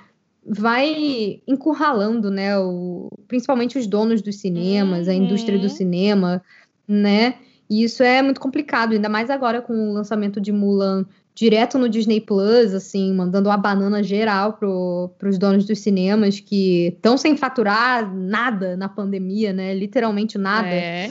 [0.48, 5.12] vai encurralando, né, o, principalmente os donos dos cinemas, uhum.
[5.12, 5.68] a indústria do uhum.
[5.68, 6.42] cinema,
[6.86, 7.34] né?
[7.68, 11.04] E isso é muito complicado, ainda mais agora com o lançamento de Mulan
[11.34, 16.94] direto no Disney Plus, assim, mandando uma banana geral para os donos dos cinemas que
[16.96, 19.74] estão sem faturar nada na pandemia, né?
[19.74, 20.68] Literalmente nada.
[20.68, 21.10] É.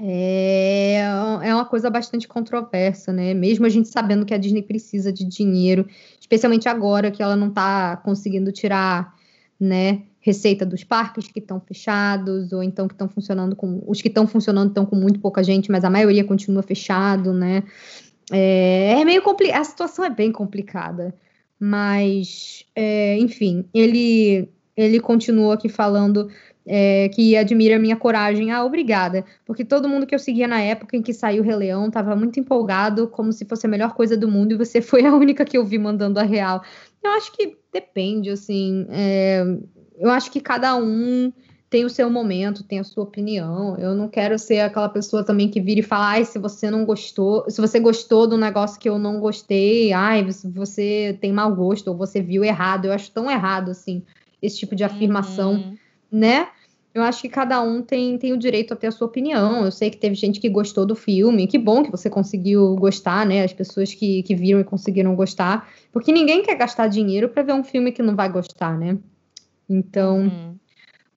[0.00, 1.00] É,
[1.42, 3.34] é uma coisa bastante controversa, né?
[3.34, 5.86] Mesmo a gente sabendo que a Disney precisa de dinheiro,
[6.20, 9.14] especialmente agora que ela não está conseguindo tirar,
[9.58, 13.82] né, receita dos parques que estão fechados, ou então que estão funcionando com.
[13.86, 17.64] Os que estão funcionando estão com muito pouca gente, mas a maioria continua fechado, né?
[18.30, 19.60] É, é meio complicado.
[19.60, 21.14] A situação é bem complicada.
[21.60, 26.30] Mas, é, enfim, ele, ele continua aqui falando
[26.68, 28.52] é, que admira a minha coragem.
[28.52, 29.24] Ah, obrigada.
[29.46, 32.14] Porque todo mundo que eu seguia na época em que saiu o Rei Leão estava
[32.14, 35.44] muito empolgado, como se fosse a melhor coisa do mundo, e você foi a única
[35.44, 36.62] que eu vi mandando a real.
[37.02, 38.86] Eu acho que depende, assim.
[38.90, 39.42] É,
[39.98, 41.32] eu acho que cada um
[41.70, 43.76] tem o seu momento, tem a sua opinião.
[43.78, 46.84] Eu não quero ser aquela pessoa também que vira e fala, ai, se você não
[46.84, 51.88] gostou, se você gostou do negócio que eu não gostei, ai, você tem mau gosto,
[51.88, 52.86] ou você viu errado.
[52.86, 54.02] Eu acho tão errado, assim,
[54.42, 55.76] esse tipo de afirmação, uhum.
[56.10, 56.48] né?
[56.98, 59.64] Eu acho que cada um tem, tem o direito a ter a sua opinião.
[59.64, 61.46] Eu sei que teve gente que gostou do filme.
[61.46, 63.44] Que bom que você conseguiu gostar, né?
[63.44, 65.70] As pessoas que, que viram e conseguiram gostar.
[65.92, 68.98] Porque ninguém quer gastar dinheiro para ver um filme que não vai gostar, né?
[69.68, 70.22] Então.
[70.22, 70.56] Uhum.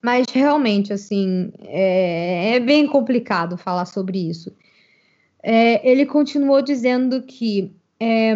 [0.02, 4.52] Mas realmente, assim, é, é, bem complicado falar sobre isso.
[5.44, 8.34] É, ele continuou dizendo que é,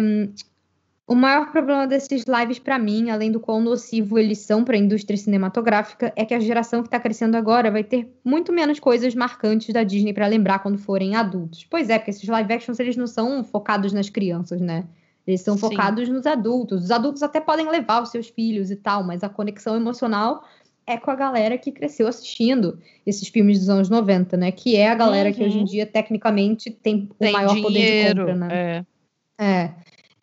[1.08, 4.78] o maior problema desses lives para mim, além do quão nocivo eles são para a
[4.78, 9.14] indústria cinematográfica, é que a geração que está crescendo agora vai ter muito menos coisas
[9.14, 11.64] marcantes da Disney para lembrar quando forem adultos.
[11.70, 14.84] Pois é, porque esses live actions eles não são focados nas crianças, né?
[15.24, 15.60] Eles são Sim.
[15.60, 16.84] focados nos adultos.
[16.84, 20.44] Os adultos até podem levar os seus filhos e tal, mas a conexão emocional
[20.84, 24.50] é com a galera que cresceu assistindo esses filmes dos anos 90, né?
[24.50, 25.34] Que é a galera uhum.
[25.34, 25.64] que hoje em uhum.
[25.64, 28.84] dia, tecnicamente, tem o tem maior dinheiro, poder de compra, né?
[29.38, 29.44] É.
[29.44, 29.74] é.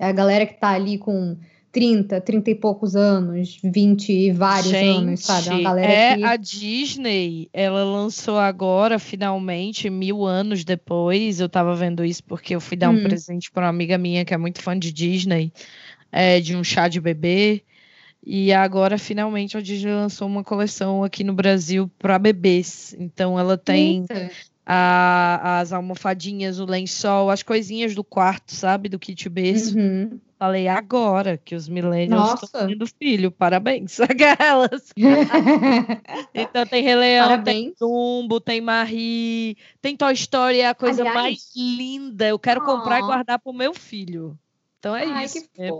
[0.04, 1.38] É a galera que tá ali com
[1.72, 5.48] 30, 30 e poucos anos, 20 e vários Gente, anos, sabe?
[5.48, 6.24] É, uma galera é que...
[6.24, 11.39] a Disney, ela lançou agora, finalmente, mil anos depois.
[11.39, 13.04] Eu tava vendo isso porque eu fui dar um hum.
[13.04, 15.52] presente para uma amiga minha que é muito fã de Disney,
[16.12, 17.63] é, de um chá de bebê.
[18.26, 22.96] E agora, finalmente, a Disney lançou uma coleção aqui no Brasil para bebês.
[23.00, 24.32] Então, ela tem Eita
[24.65, 28.88] a, as almofadinhas, o lençol, as coisinhas do quarto, sabe?
[28.88, 29.78] Do kit berço.
[29.78, 30.19] Uhum.
[30.39, 33.32] Falei agora que os millennials estão tendo filho.
[33.32, 34.91] Parabéns, aquelas.
[36.34, 37.45] então tem Rei Leão, Parabéns.
[37.45, 41.21] tem Dumbo, tem Marie, tem Toy Story, é a coisa Aliás.
[41.21, 42.28] mais linda.
[42.28, 42.65] Eu quero oh.
[42.65, 44.38] comprar e guardar pro meu filho.
[44.80, 45.47] Então é Ai, isso.
[45.54, 45.71] Que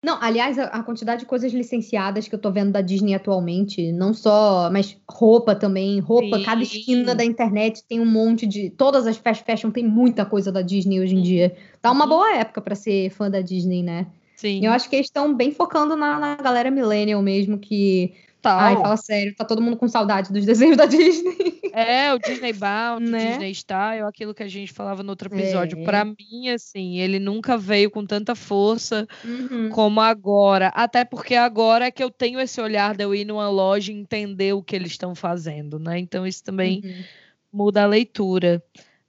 [0.00, 3.90] não, aliás, a, a, quantidade de coisas licenciadas que eu tô vendo da Disney atualmente,
[3.90, 6.44] não só, mas roupa também, roupa, Sim.
[6.44, 10.52] cada esquina da internet tem um monte de, todas as fast fashion tem muita coisa
[10.52, 11.56] da Disney hoje em dia.
[11.82, 14.06] Tá uma boa época para ser fã da Disney, né?
[14.36, 14.64] Sim.
[14.64, 18.58] Eu acho que eles estão bem focando na, na galera millennial mesmo, que Total.
[18.60, 21.58] Ai, fala sério, tá todo mundo com saudade dos desenhos da Disney.
[21.72, 23.18] É, o Disney Bound, né?
[23.18, 25.78] o Disney Style, aquilo que a gente falava no outro episódio.
[25.80, 25.84] É.
[25.84, 29.68] Para mim, assim, ele nunca veio com tanta força uhum.
[29.70, 30.68] como agora.
[30.68, 33.96] Até porque agora é que eu tenho esse olhar de eu ir numa loja e
[33.96, 35.98] entender o que eles estão fazendo, né?
[35.98, 37.04] Então isso também uhum.
[37.52, 38.62] muda a leitura.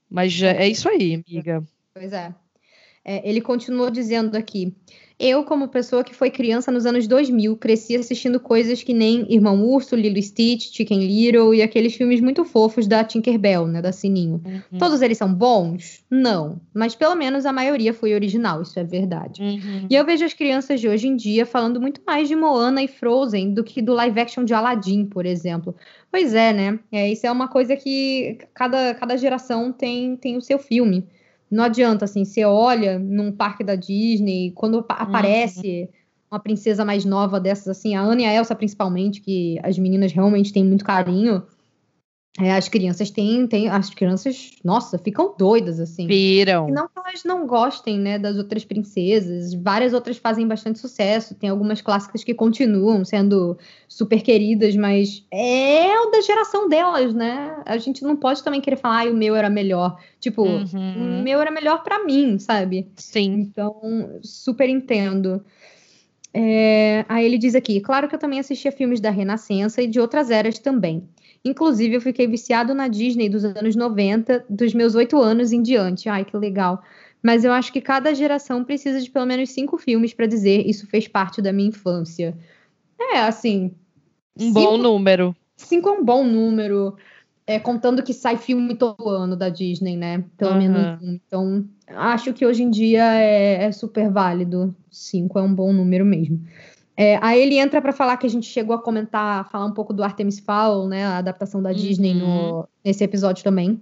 [0.10, 1.64] Mas já, é isso aí, amiga.
[1.94, 2.34] Pois é.
[3.06, 4.76] É, ele continuou dizendo aqui:
[5.20, 9.62] eu, como pessoa que foi criança nos anos 2000, cresci assistindo coisas que nem Irmão
[9.66, 14.42] Urso, Lilo Stitch, Chicken Little e aqueles filmes muito fofos da Tinkerbell, né, da Sininho.
[14.46, 14.78] Uhum.
[14.78, 16.06] Todos eles são bons?
[16.10, 16.62] Não.
[16.74, 19.42] Mas pelo menos a maioria foi original, isso é verdade.
[19.42, 19.88] Uhum.
[19.90, 22.88] E eu vejo as crianças de hoje em dia falando muito mais de Moana e
[22.88, 25.76] Frozen do que do live action de Aladdin, por exemplo.
[26.10, 26.80] Pois é, né?
[26.90, 31.06] É, isso é uma coisa que cada, cada geração tem, tem o seu filme
[31.50, 35.88] não adianta, assim, você olha num parque da Disney, quando aparece uhum.
[36.32, 40.12] uma princesa mais nova dessas, assim, a Anne e a Elsa principalmente, que as meninas
[40.12, 41.44] realmente têm muito carinho,
[42.38, 46.06] é, as crianças têm, têm, as crianças, nossa, ficam doidas, assim.
[46.06, 46.70] Viram.
[46.70, 49.54] E não que elas não gostem, né, das outras princesas.
[49.54, 51.36] Várias outras fazem bastante sucesso.
[51.36, 57.62] Tem algumas clássicas que continuam sendo super queridas, mas é o da geração delas, né?
[57.66, 59.98] A gente não pode também querer falar, ah, o meu era melhor.
[60.20, 61.20] Tipo, uhum.
[61.20, 62.88] o meu era melhor para mim, sabe?
[62.96, 63.50] Sim.
[63.50, 65.44] Então, super entendo.
[66.34, 70.00] É, aí ele diz aqui: claro que eu também assistia filmes da Renascença e de
[70.00, 71.04] outras eras também.
[71.44, 76.10] Inclusive, eu fiquei viciado na Disney dos anos 90, dos meus oito anos em diante.
[76.10, 76.84] Ai, que legal.
[77.22, 80.88] Mas eu acho que cada geração precisa de pelo menos cinco filmes para dizer isso
[80.88, 82.38] fez parte da minha infância.
[83.00, 83.72] É, assim.
[84.38, 85.36] Um cinco, bom número.
[85.56, 86.96] Cinco é um bom número.
[87.46, 90.24] É, contando que sai filme todo ano da Disney, né?
[90.38, 90.58] Pelo uhum.
[90.58, 91.20] menos um.
[91.26, 94.76] Então, acho que hoje em dia é, é super válido.
[94.92, 96.40] Cinco é um bom número mesmo.
[97.02, 99.94] É, aí ele entra para falar que a gente chegou a comentar, falar um pouco
[99.94, 101.76] do Artemis Fowl, né, a adaptação da uhum.
[101.76, 102.64] Disney no, uhum.
[102.84, 103.82] nesse episódio também.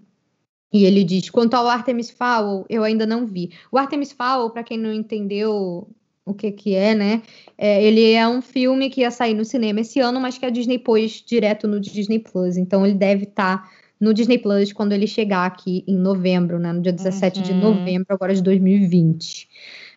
[0.71, 3.49] E ele diz: quanto ao Artemis Fowl, eu ainda não vi.
[3.71, 5.88] O Artemis Fowl, para quem não entendeu
[6.23, 7.23] o que que é, né,
[7.58, 10.51] é, ele é um filme que ia sair no cinema esse ano, mas que a
[10.51, 12.56] Disney pôs direto no Disney Plus.
[12.56, 16.71] Então ele deve estar tá no Disney Plus quando ele chegar aqui em novembro, né,
[16.71, 17.45] no dia 17 uhum.
[17.45, 19.49] de novembro agora de 2020.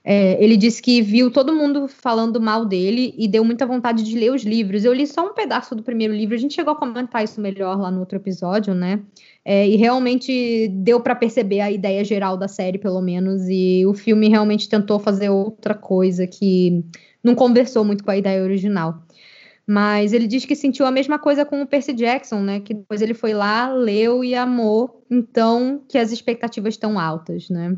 [0.02, 4.18] É, ele disse que viu todo mundo falando mal dele e deu muita vontade de
[4.18, 4.84] ler os livros.
[4.84, 7.78] Eu li só um pedaço do primeiro livro, a gente chegou a comentar isso melhor
[7.78, 9.02] lá no outro episódio, né?
[9.44, 13.92] É, e realmente deu para perceber a ideia geral da série, pelo menos, e o
[13.92, 16.82] filme realmente tentou fazer outra coisa que
[17.22, 19.02] não conversou muito com a ideia original.
[19.66, 22.60] Mas ele diz que sentiu a mesma coisa com o Percy Jackson, né?
[22.60, 27.76] Que depois ele foi lá, leu e amou, então que as expectativas estão altas, né?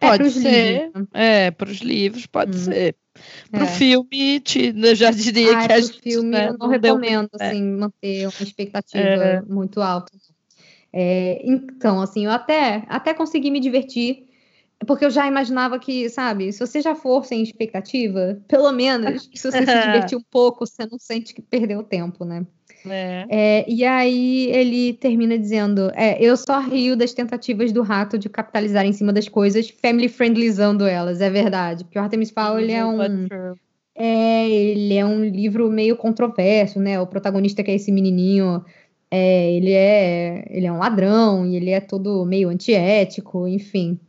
[0.00, 0.82] É, pode ser.
[0.86, 1.08] Livros.
[1.12, 2.60] É, para os livros pode hum.
[2.60, 2.96] ser.
[3.50, 3.68] Para o é.
[3.68, 7.48] filme, te, eu já diria Ai, que a gente, filme né, eu não, recomendo deu...
[7.48, 9.42] assim, manter uma expectativa é.
[9.42, 10.12] muito alta.
[10.92, 14.26] É, então, assim, eu até, até consegui me divertir,
[14.86, 19.50] porque eu já imaginava que, sabe, se você já for sem expectativa, pelo menos, se
[19.50, 22.46] você se divertir um pouco, você não sente que perdeu tempo, né?
[22.88, 23.26] É.
[23.28, 28.28] É, e aí ele termina dizendo: é, Eu só rio das tentativas do rato de
[28.28, 31.84] capitalizar em cima das coisas, family friendlyzando elas, é verdade.
[31.84, 32.98] Porque o Artemis Fowl ele é um.
[33.98, 37.00] É, ele é um livro meio controverso, né?
[37.00, 38.64] O protagonista que é esse menininho.
[39.10, 44.00] É, ele é ele é um ladrão e ele é todo meio antiético, enfim.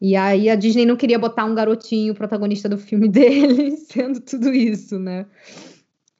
[0.00, 4.52] E aí a Disney não queria botar um garotinho protagonista do filme dele sendo tudo
[4.52, 5.26] isso, né?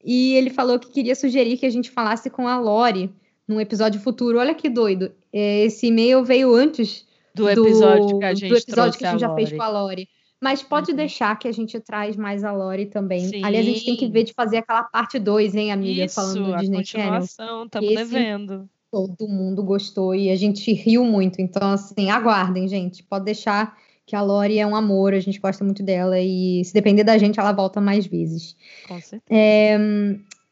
[0.04, 3.10] E ele falou que queria sugerir que a gente falasse com a Lori
[3.46, 4.38] num episódio futuro.
[4.38, 5.10] Olha que doido.
[5.32, 9.10] É, esse e-mail veio antes do episódio do, que a gente, do episódio que a
[9.12, 10.08] gente já fez com a Lori.
[10.40, 10.96] Mas pode uhum.
[10.96, 13.28] deixar que a gente traz mais a Lori também.
[13.28, 13.44] Sim.
[13.44, 16.04] Aliás, a gente tem que ver de fazer aquela parte 2, hein, amiga?
[16.04, 17.22] Isso, falando do Disney Channel.
[17.22, 18.68] Estamos devendo.
[18.90, 21.40] Todo mundo gostou e a gente riu muito.
[21.40, 23.02] Então, assim, aguardem, gente.
[23.02, 23.76] Pode deixar
[24.08, 27.18] que a Lori é um amor, a gente gosta muito dela e se depender da
[27.18, 28.56] gente, ela volta mais vezes.
[28.88, 29.22] Com certeza.
[29.28, 29.78] É,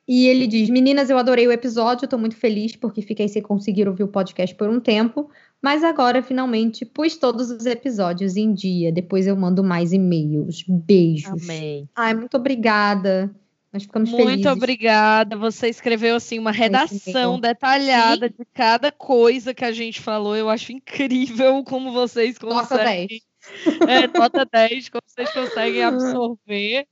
[0.06, 3.88] e ele diz: Meninas, eu adorei o episódio, estou muito feliz porque fiquei sem conseguir
[3.88, 5.30] ouvir o podcast por um tempo,
[5.62, 8.92] mas agora finalmente pus todos os episódios em dia.
[8.92, 10.62] Depois eu mando mais e-mails.
[10.68, 11.42] Beijos.
[11.42, 11.88] Amém.
[11.96, 13.34] Ai, muito obrigada.
[13.72, 14.46] Nós ficamos Muito felizes.
[14.46, 15.36] obrigada.
[15.36, 18.34] Você escreveu assim uma redação detalhada Sim.
[18.38, 20.34] de cada coisa que a gente falou.
[20.34, 22.62] Eu acho incrível como vocês conseguem.
[22.62, 23.20] Nossa, 10.
[23.88, 26.86] É, nota 10, como vocês conseguem absorver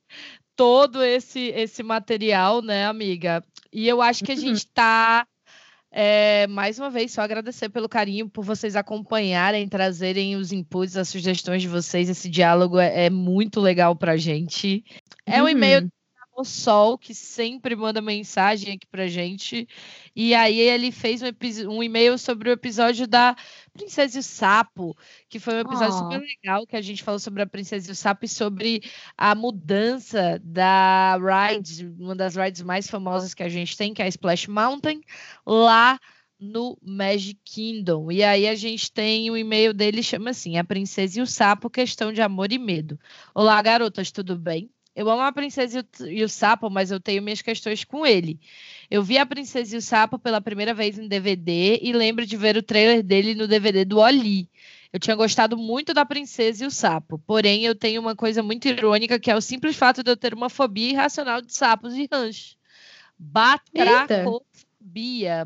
[0.56, 3.42] todo esse, esse material, né, amiga?
[3.72, 5.26] E eu acho que a gente está.
[5.96, 11.08] É, mais uma vez, só agradecer pelo carinho, por vocês acompanharem, trazerem os inputs, as
[11.08, 12.08] sugestões de vocês.
[12.08, 14.84] Esse diálogo é, é muito legal para a gente.
[15.24, 15.88] É um e-mail uhum
[16.42, 19.68] Sol, que sempre manda mensagem aqui pra gente.
[20.16, 21.28] E aí ele fez um,
[21.68, 23.36] um e-mail sobre o episódio da
[23.74, 24.96] Princesa e o Sapo,
[25.28, 25.98] que foi um episódio oh.
[25.98, 28.82] super legal, que a gente falou sobre a Princesa e o Sapo e sobre
[29.16, 34.06] a mudança da ride, uma das rides mais famosas que a gente tem, que é
[34.06, 35.02] a Splash Mountain,
[35.46, 36.00] lá
[36.40, 38.10] no Magic Kingdom.
[38.10, 41.26] E aí a gente tem o um e-mail dele, chama assim: A Princesa e o
[41.26, 42.98] Sapo, questão de amor e medo.
[43.34, 44.73] Olá, garotas, tudo bem?
[44.94, 48.38] Eu amo a Princesa e o Sapo, mas eu tenho minhas questões com ele.
[48.88, 52.36] Eu vi a Princesa e o Sapo pela primeira vez em DVD e lembro de
[52.36, 54.48] ver o trailer dele no DVD do Oli.
[54.92, 58.68] Eu tinha gostado muito da Princesa e o Sapo, porém eu tenho uma coisa muito
[58.68, 62.08] irônica que é o simples fato de eu ter uma fobia irracional de sapos e
[62.12, 62.56] ranchos.
[63.18, 64.40] Batracofobia,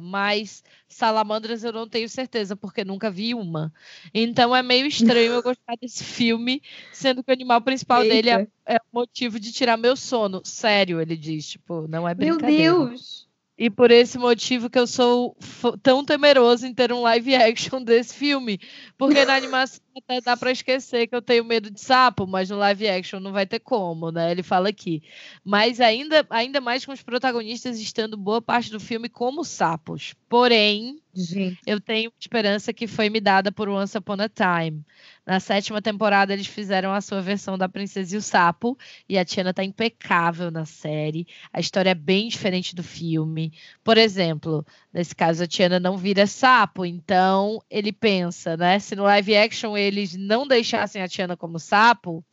[0.00, 3.72] mas salamandras eu não tenho certeza, porque nunca vi uma.
[4.12, 8.14] Então é meio estranho eu gostar desse filme, sendo que o animal principal Eita.
[8.14, 10.42] dele é, é motivo de tirar meu sono.
[10.44, 12.72] Sério, ele diz, tipo, não é brincadeira.
[12.72, 13.28] Meu Deus!
[13.58, 15.36] E por esse motivo que eu sou
[15.82, 18.60] tão temeroso em ter um live action desse filme.
[18.96, 22.56] Porque na animação até dá para esquecer que eu tenho medo de sapo, mas no
[22.56, 24.30] live action não vai ter como, né?
[24.30, 25.02] Ele fala aqui.
[25.44, 30.14] Mas ainda, ainda mais com os protagonistas estando boa parte do filme como sapos.
[30.28, 31.58] Porém, Gente.
[31.66, 34.84] eu tenho esperança que foi me dada por Once Upon a Time.
[35.26, 39.24] Na sétima temporada, eles fizeram a sua versão da Princesa e o Sapo, e a
[39.24, 41.26] Tiana tá impecável na série.
[41.52, 43.52] A história é bem diferente do filme.
[43.84, 48.78] Por exemplo, nesse caso, a Tiana não vira sapo, então ele pensa, né?
[48.78, 52.24] Se no live action eles não deixassem a Tiana como sapo,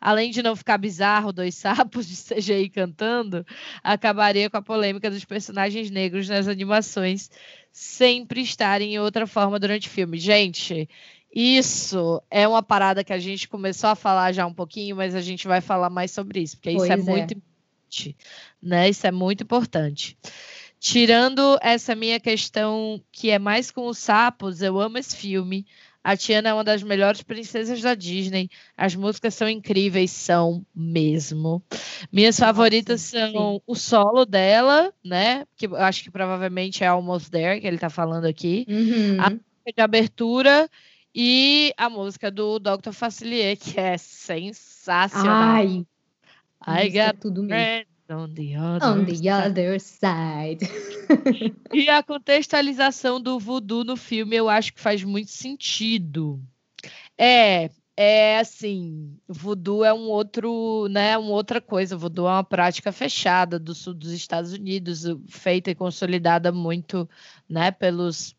[0.00, 3.44] além de não ficar bizarro dois sapos de CGI cantando,
[3.82, 7.30] acabaria com a polêmica dos personagens negros nas animações
[7.72, 10.18] sempre estarem em outra forma durante o filme.
[10.18, 10.88] Gente,
[11.34, 15.20] isso é uma parada que a gente começou a falar já um pouquinho, mas a
[15.20, 18.16] gente vai falar mais sobre isso, porque pois isso é, é muito importante,
[18.62, 18.88] né?
[18.88, 20.18] Isso é muito importante.
[20.80, 25.66] Tirando essa minha questão que é mais com os sapos, eu amo esse filme.
[26.08, 28.48] A Tiana é uma das melhores princesas da Disney.
[28.74, 31.62] As músicas são incríveis, são mesmo.
[32.10, 33.60] Minhas favoritas são sim.
[33.66, 35.44] o solo dela, né?
[35.54, 38.64] Que eu acho que provavelmente é Almost There, que ele tá falando aqui.
[38.66, 39.20] Uhum.
[39.20, 40.70] A música de abertura
[41.14, 42.92] e a música do Dr.
[42.92, 45.56] Facilier, que é sensacional.
[45.56, 45.84] Ai,
[46.66, 47.87] I got é tudo mesmo.
[48.10, 50.66] On the other, on the other side.
[51.74, 56.40] e a contextualização do voodoo no filme eu acho que faz muito sentido.
[57.18, 61.96] É, é assim, voodoo é um outro, né, uma outra coisa.
[61.96, 67.06] Voodoo é uma prática fechada do sul dos Estados Unidos, feita e consolidada muito,
[67.46, 68.37] né, pelos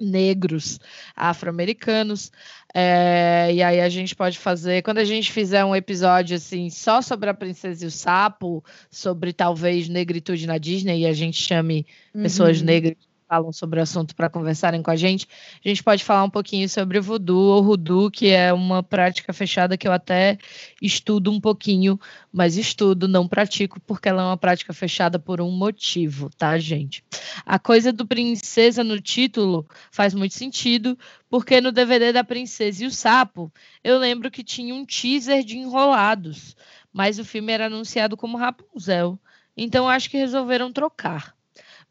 [0.00, 0.78] negros
[1.14, 2.30] afro-americanos.
[2.74, 7.00] É, e aí a gente pode fazer, quando a gente fizer um episódio assim só
[7.00, 11.86] sobre a princesa e o sapo, sobre talvez negritude na Disney, e a gente chame
[12.14, 12.22] uhum.
[12.22, 12.96] pessoas negras
[13.28, 15.26] falam sobre o assunto para conversarem com a gente,
[15.64, 19.76] a gente pode falar um pouquinho sobre voodoo ou rudu, que é uma prática fechada
[19.76, 20.38] que eu até
[20.80, 21.98] estudo um pouquinho,
[22.32, 27.04] mas estudo, não pratico, porque ela é uma prática fechada por um motivo, tá, gente?
[27.44, 30.96] A coisa do princesa no título faz muito sentido,
[31.28, 35.58] porque no DVD da Princesa e o Sapo, eu lembro que tinha um teaser de
[35.58, 36.56] Enrolados,
[36.92, 39.18] mas o filme era anunciado como Rapunzel.
[39.56, 41.35] Então acho que resolveram trocar.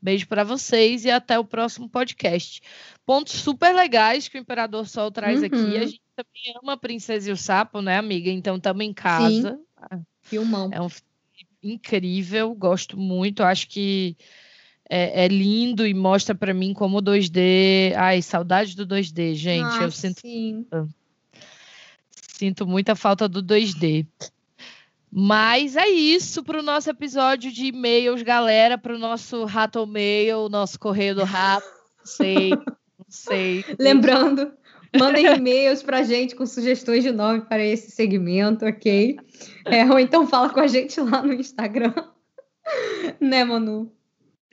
[0.05, 2.61] Beijo para vocês e até o próximo podcast.
[3.07, 5.45] Pontos super legais que o Imperador Sol traz uhum.
[5.47, 5.77] aqui.
[5.77, 8.29] A gente também ama a Princesa e o Sapo, né, amiga?
[8.29, 9.59] Então estamos em casa.
[9.91, 10.05] Sim.
[10.21, 10.69] Filmão.
[10.71, 11.07] É um filme
[11.63, 13.41] incrível, gosto muito.
[13.41, 14.15] Acho que
[14.87, 17.95] é, é lindo e mostra para mim como o 2D.
[17.95, 19.79] Ai, saudade do 2D, gente.
[19.79, 20.21] Ah, eu sinto.
[20.21, 20.67] Sim.
[22.11, 24.05] Sinto muita falta do 2D.
[25.17, 30.49] Mas é isso para o nosso episódio de e-mails, galera, para o nosso rato mail,
[30.49, 31.65] nosso correio do rato.
[31.99, 33.63] Não sei, não sei.
[33.79, 34.51] Lembrando,
[34.99, 39.15] mandem e-mails para a gente com sugestões de nome para esse segmento, ok?
[39.63, 41.93] É, ou então fala com a gente lá no Instagram.
[43.21, 43.89] né, Manu?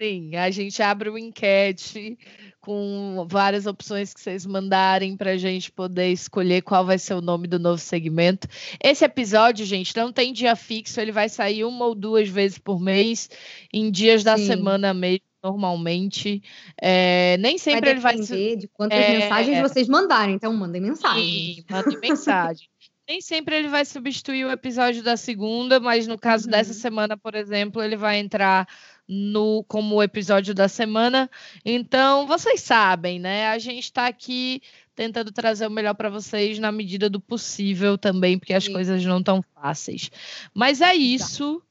[0.03, 2.19] Sim, a gente abre o enquete
[2.61, 7.21] com várias opções que vocês mandarem para a gente poder escolher qual vai ser o
[7.21, 8.49] nome do novo segmento.
[8.83, 12.81] Esse episódio, gente, não tem dia fixo, ele vai sair uma ou duas vezes por
[12.81, 13.31] mês,
[13.73, 14.47] em dias da Sim.
[14.47, 16.43] semana mesmo, normalmente.
[16.81, 21.25] É, nem sempre vai ele vai de quantas é, mensagens vocês mandarem, então mandem mensagem.
[21.25, 22.67] Sim, mandem mensagem.
[23.09, 26.53] Nem sempre ele vai substituir o episódio da segunda, mas no caso uhum.
[26.53, 28.67] dessa semana, por exemplo, ele vai entrar
[29.13, 31.31] no como episódio da semana.
[31.65, 33.49] Então, vocês sabem, né?
[33.49, 34.63] A gente está aqui
[34.95, 38.73] tentando trazer o melhor para vocês na medida do possível também, porque as Sim.
[38.73, 40.11] coisas não estão fáceis.
[40.55, 41.63] Mas é isso.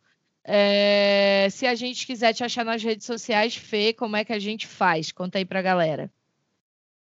[0.44, 4.40] É, se a gente quiser te achar nas redes sociais, Fê, como é que a
[4.40, 5.12] gente faz?
[5.12, 6.12] Conta aí para a galera.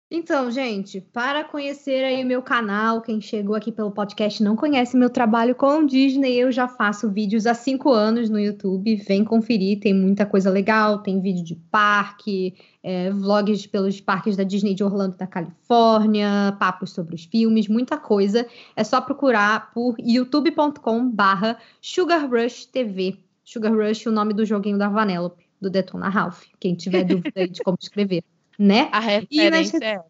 [0.09, 5.09] Então, gente, para conhecer aí meu canal, quem chegou aqui pelo podcast não conhece meu
[5.09, 8.95] trabalho com Disney, eu já faço vídeos há cinco anos no YouTube.
[8.95, 14.43] Vem conferir, tem muita coisa legal, tem vídeo de parque, é, vlogs pelos parques da
[14.43, 18.47] Disney de Orlando da Califórnia, papos sobre os filmes, muita coisa.
[18.77, 23.17] É só procurar por youtube.com/barra Sugar Rush TV.
[23.43, 26.45] Sugar Rush, o nome do joguinho da Vanellope, do Detona Ralph.
[26.61, 28.23] Quem tiver dúvida de como escrever
[28.57, 28.89] né?
[28.91, 29.87] A referência nas...
[29.87, 30.01] é.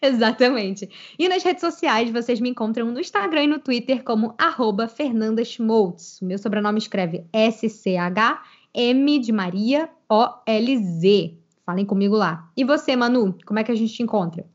[0.06, 0.88] Exatamente.
[1.18, 6.24] E nas redes sociais, vocês me encontram no Instagram e no Twitter como arroba O
[6.24, 11.38] meu sobrenome escreve S-C-H-M de Maria O-L-Z.
[11.66, 12.50] Falem comigo lá.
[12.56, 14.46] E você, Manu, como é que a gente te encontra?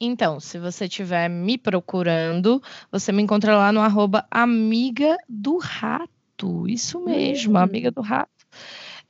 [0.00, 6.66] Então, se você estiver me procurando, você me encontra lá no arroba Amiga do Rato.
[6.66, 7.58] Isso mesmo, uhum.
[7.58, 8.30] Amiga do Rato.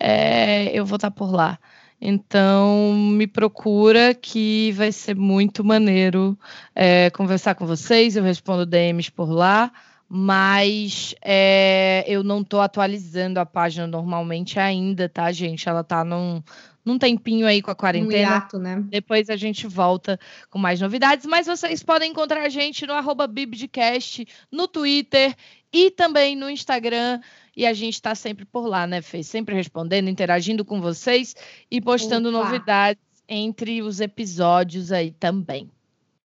[0.00, 1.60] É, eu vou estar por lá.
[2.00, 6.38] Então, me procura que vai ser muito maneiro
[6.74, 8.16] é, conversar com vocês.
[8.16, 9.70] Eu respondo DMs por lá,
[10.08, 15.68] mas é, eu não estou atualizando a página normalmente ainda, tá, gente?
[15.68, 16.42] Ela está num,
[16.82, 18.30] num tempinho aí com a quarentena.
[18.30, 18.82] Um hiato, né?
[18.88, 23.26] Depois a gente volta com mais novidades, mas vocês podem encontrar a gente no arroba
[23.26, 25.34] Bibdcast, no Twitter
[25.72, 27.20] e também no Instagram.
[27.56, 29.22] E a gente está sempre por lá, né, Fê?
[29.22, 31.34] Sempre respondendo, interagindo com vocês
[31.70, 32.44] e postando Opa.
[32.44, 35.70] novidades entre os episódios aí também.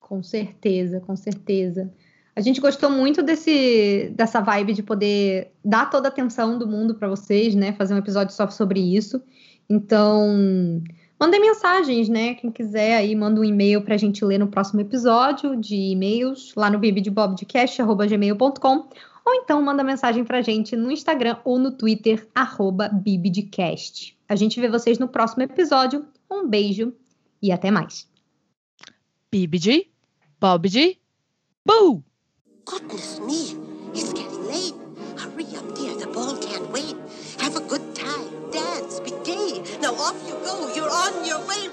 [0.00, 1.92] Com certeza, com certeza.
[2.34, 6.94] A gente gostou muito desse, dessa vibe de poder dar toda a atenção do mundo
[6.94, 7.72] para vocês, né?
[7.72, 9.22] Fazer um episódio só sobre isso.
[9.68, 10.82] Então,
[11.18, 12.34] mandem mensagens, né?
[12.34, 16.54] Quem quiser aí, manda um e-mail para a gente ler no próximo episódio de e-mails
[16.56, 18.88] lá no bibidebobdecast.gmail.com
[19.24, 24.16] ou então manda mensagem pra gente no Instagram ou no Twitter, arroba Bibidcast.
[24.28, 26.06] A gente vê vocês no próximo episódio.
[26.30, 26.92] Um beijo
[27.42, 28.08] e até mais.
[29.30, 29.90] Bibidi,
[30.40, 31.00] Bobidi,
[31.64, 32.02] Boo!
[32.64, 33.56] Goodness me,
[33.92, 34.74] it's getting late.
[35.16, 36.96] Hurry up, dear, the ball can't wait.
[37.38, 39.62] Have a good time, dance, be gay.
[39.80, 41.68] Now off you go, you're on your way.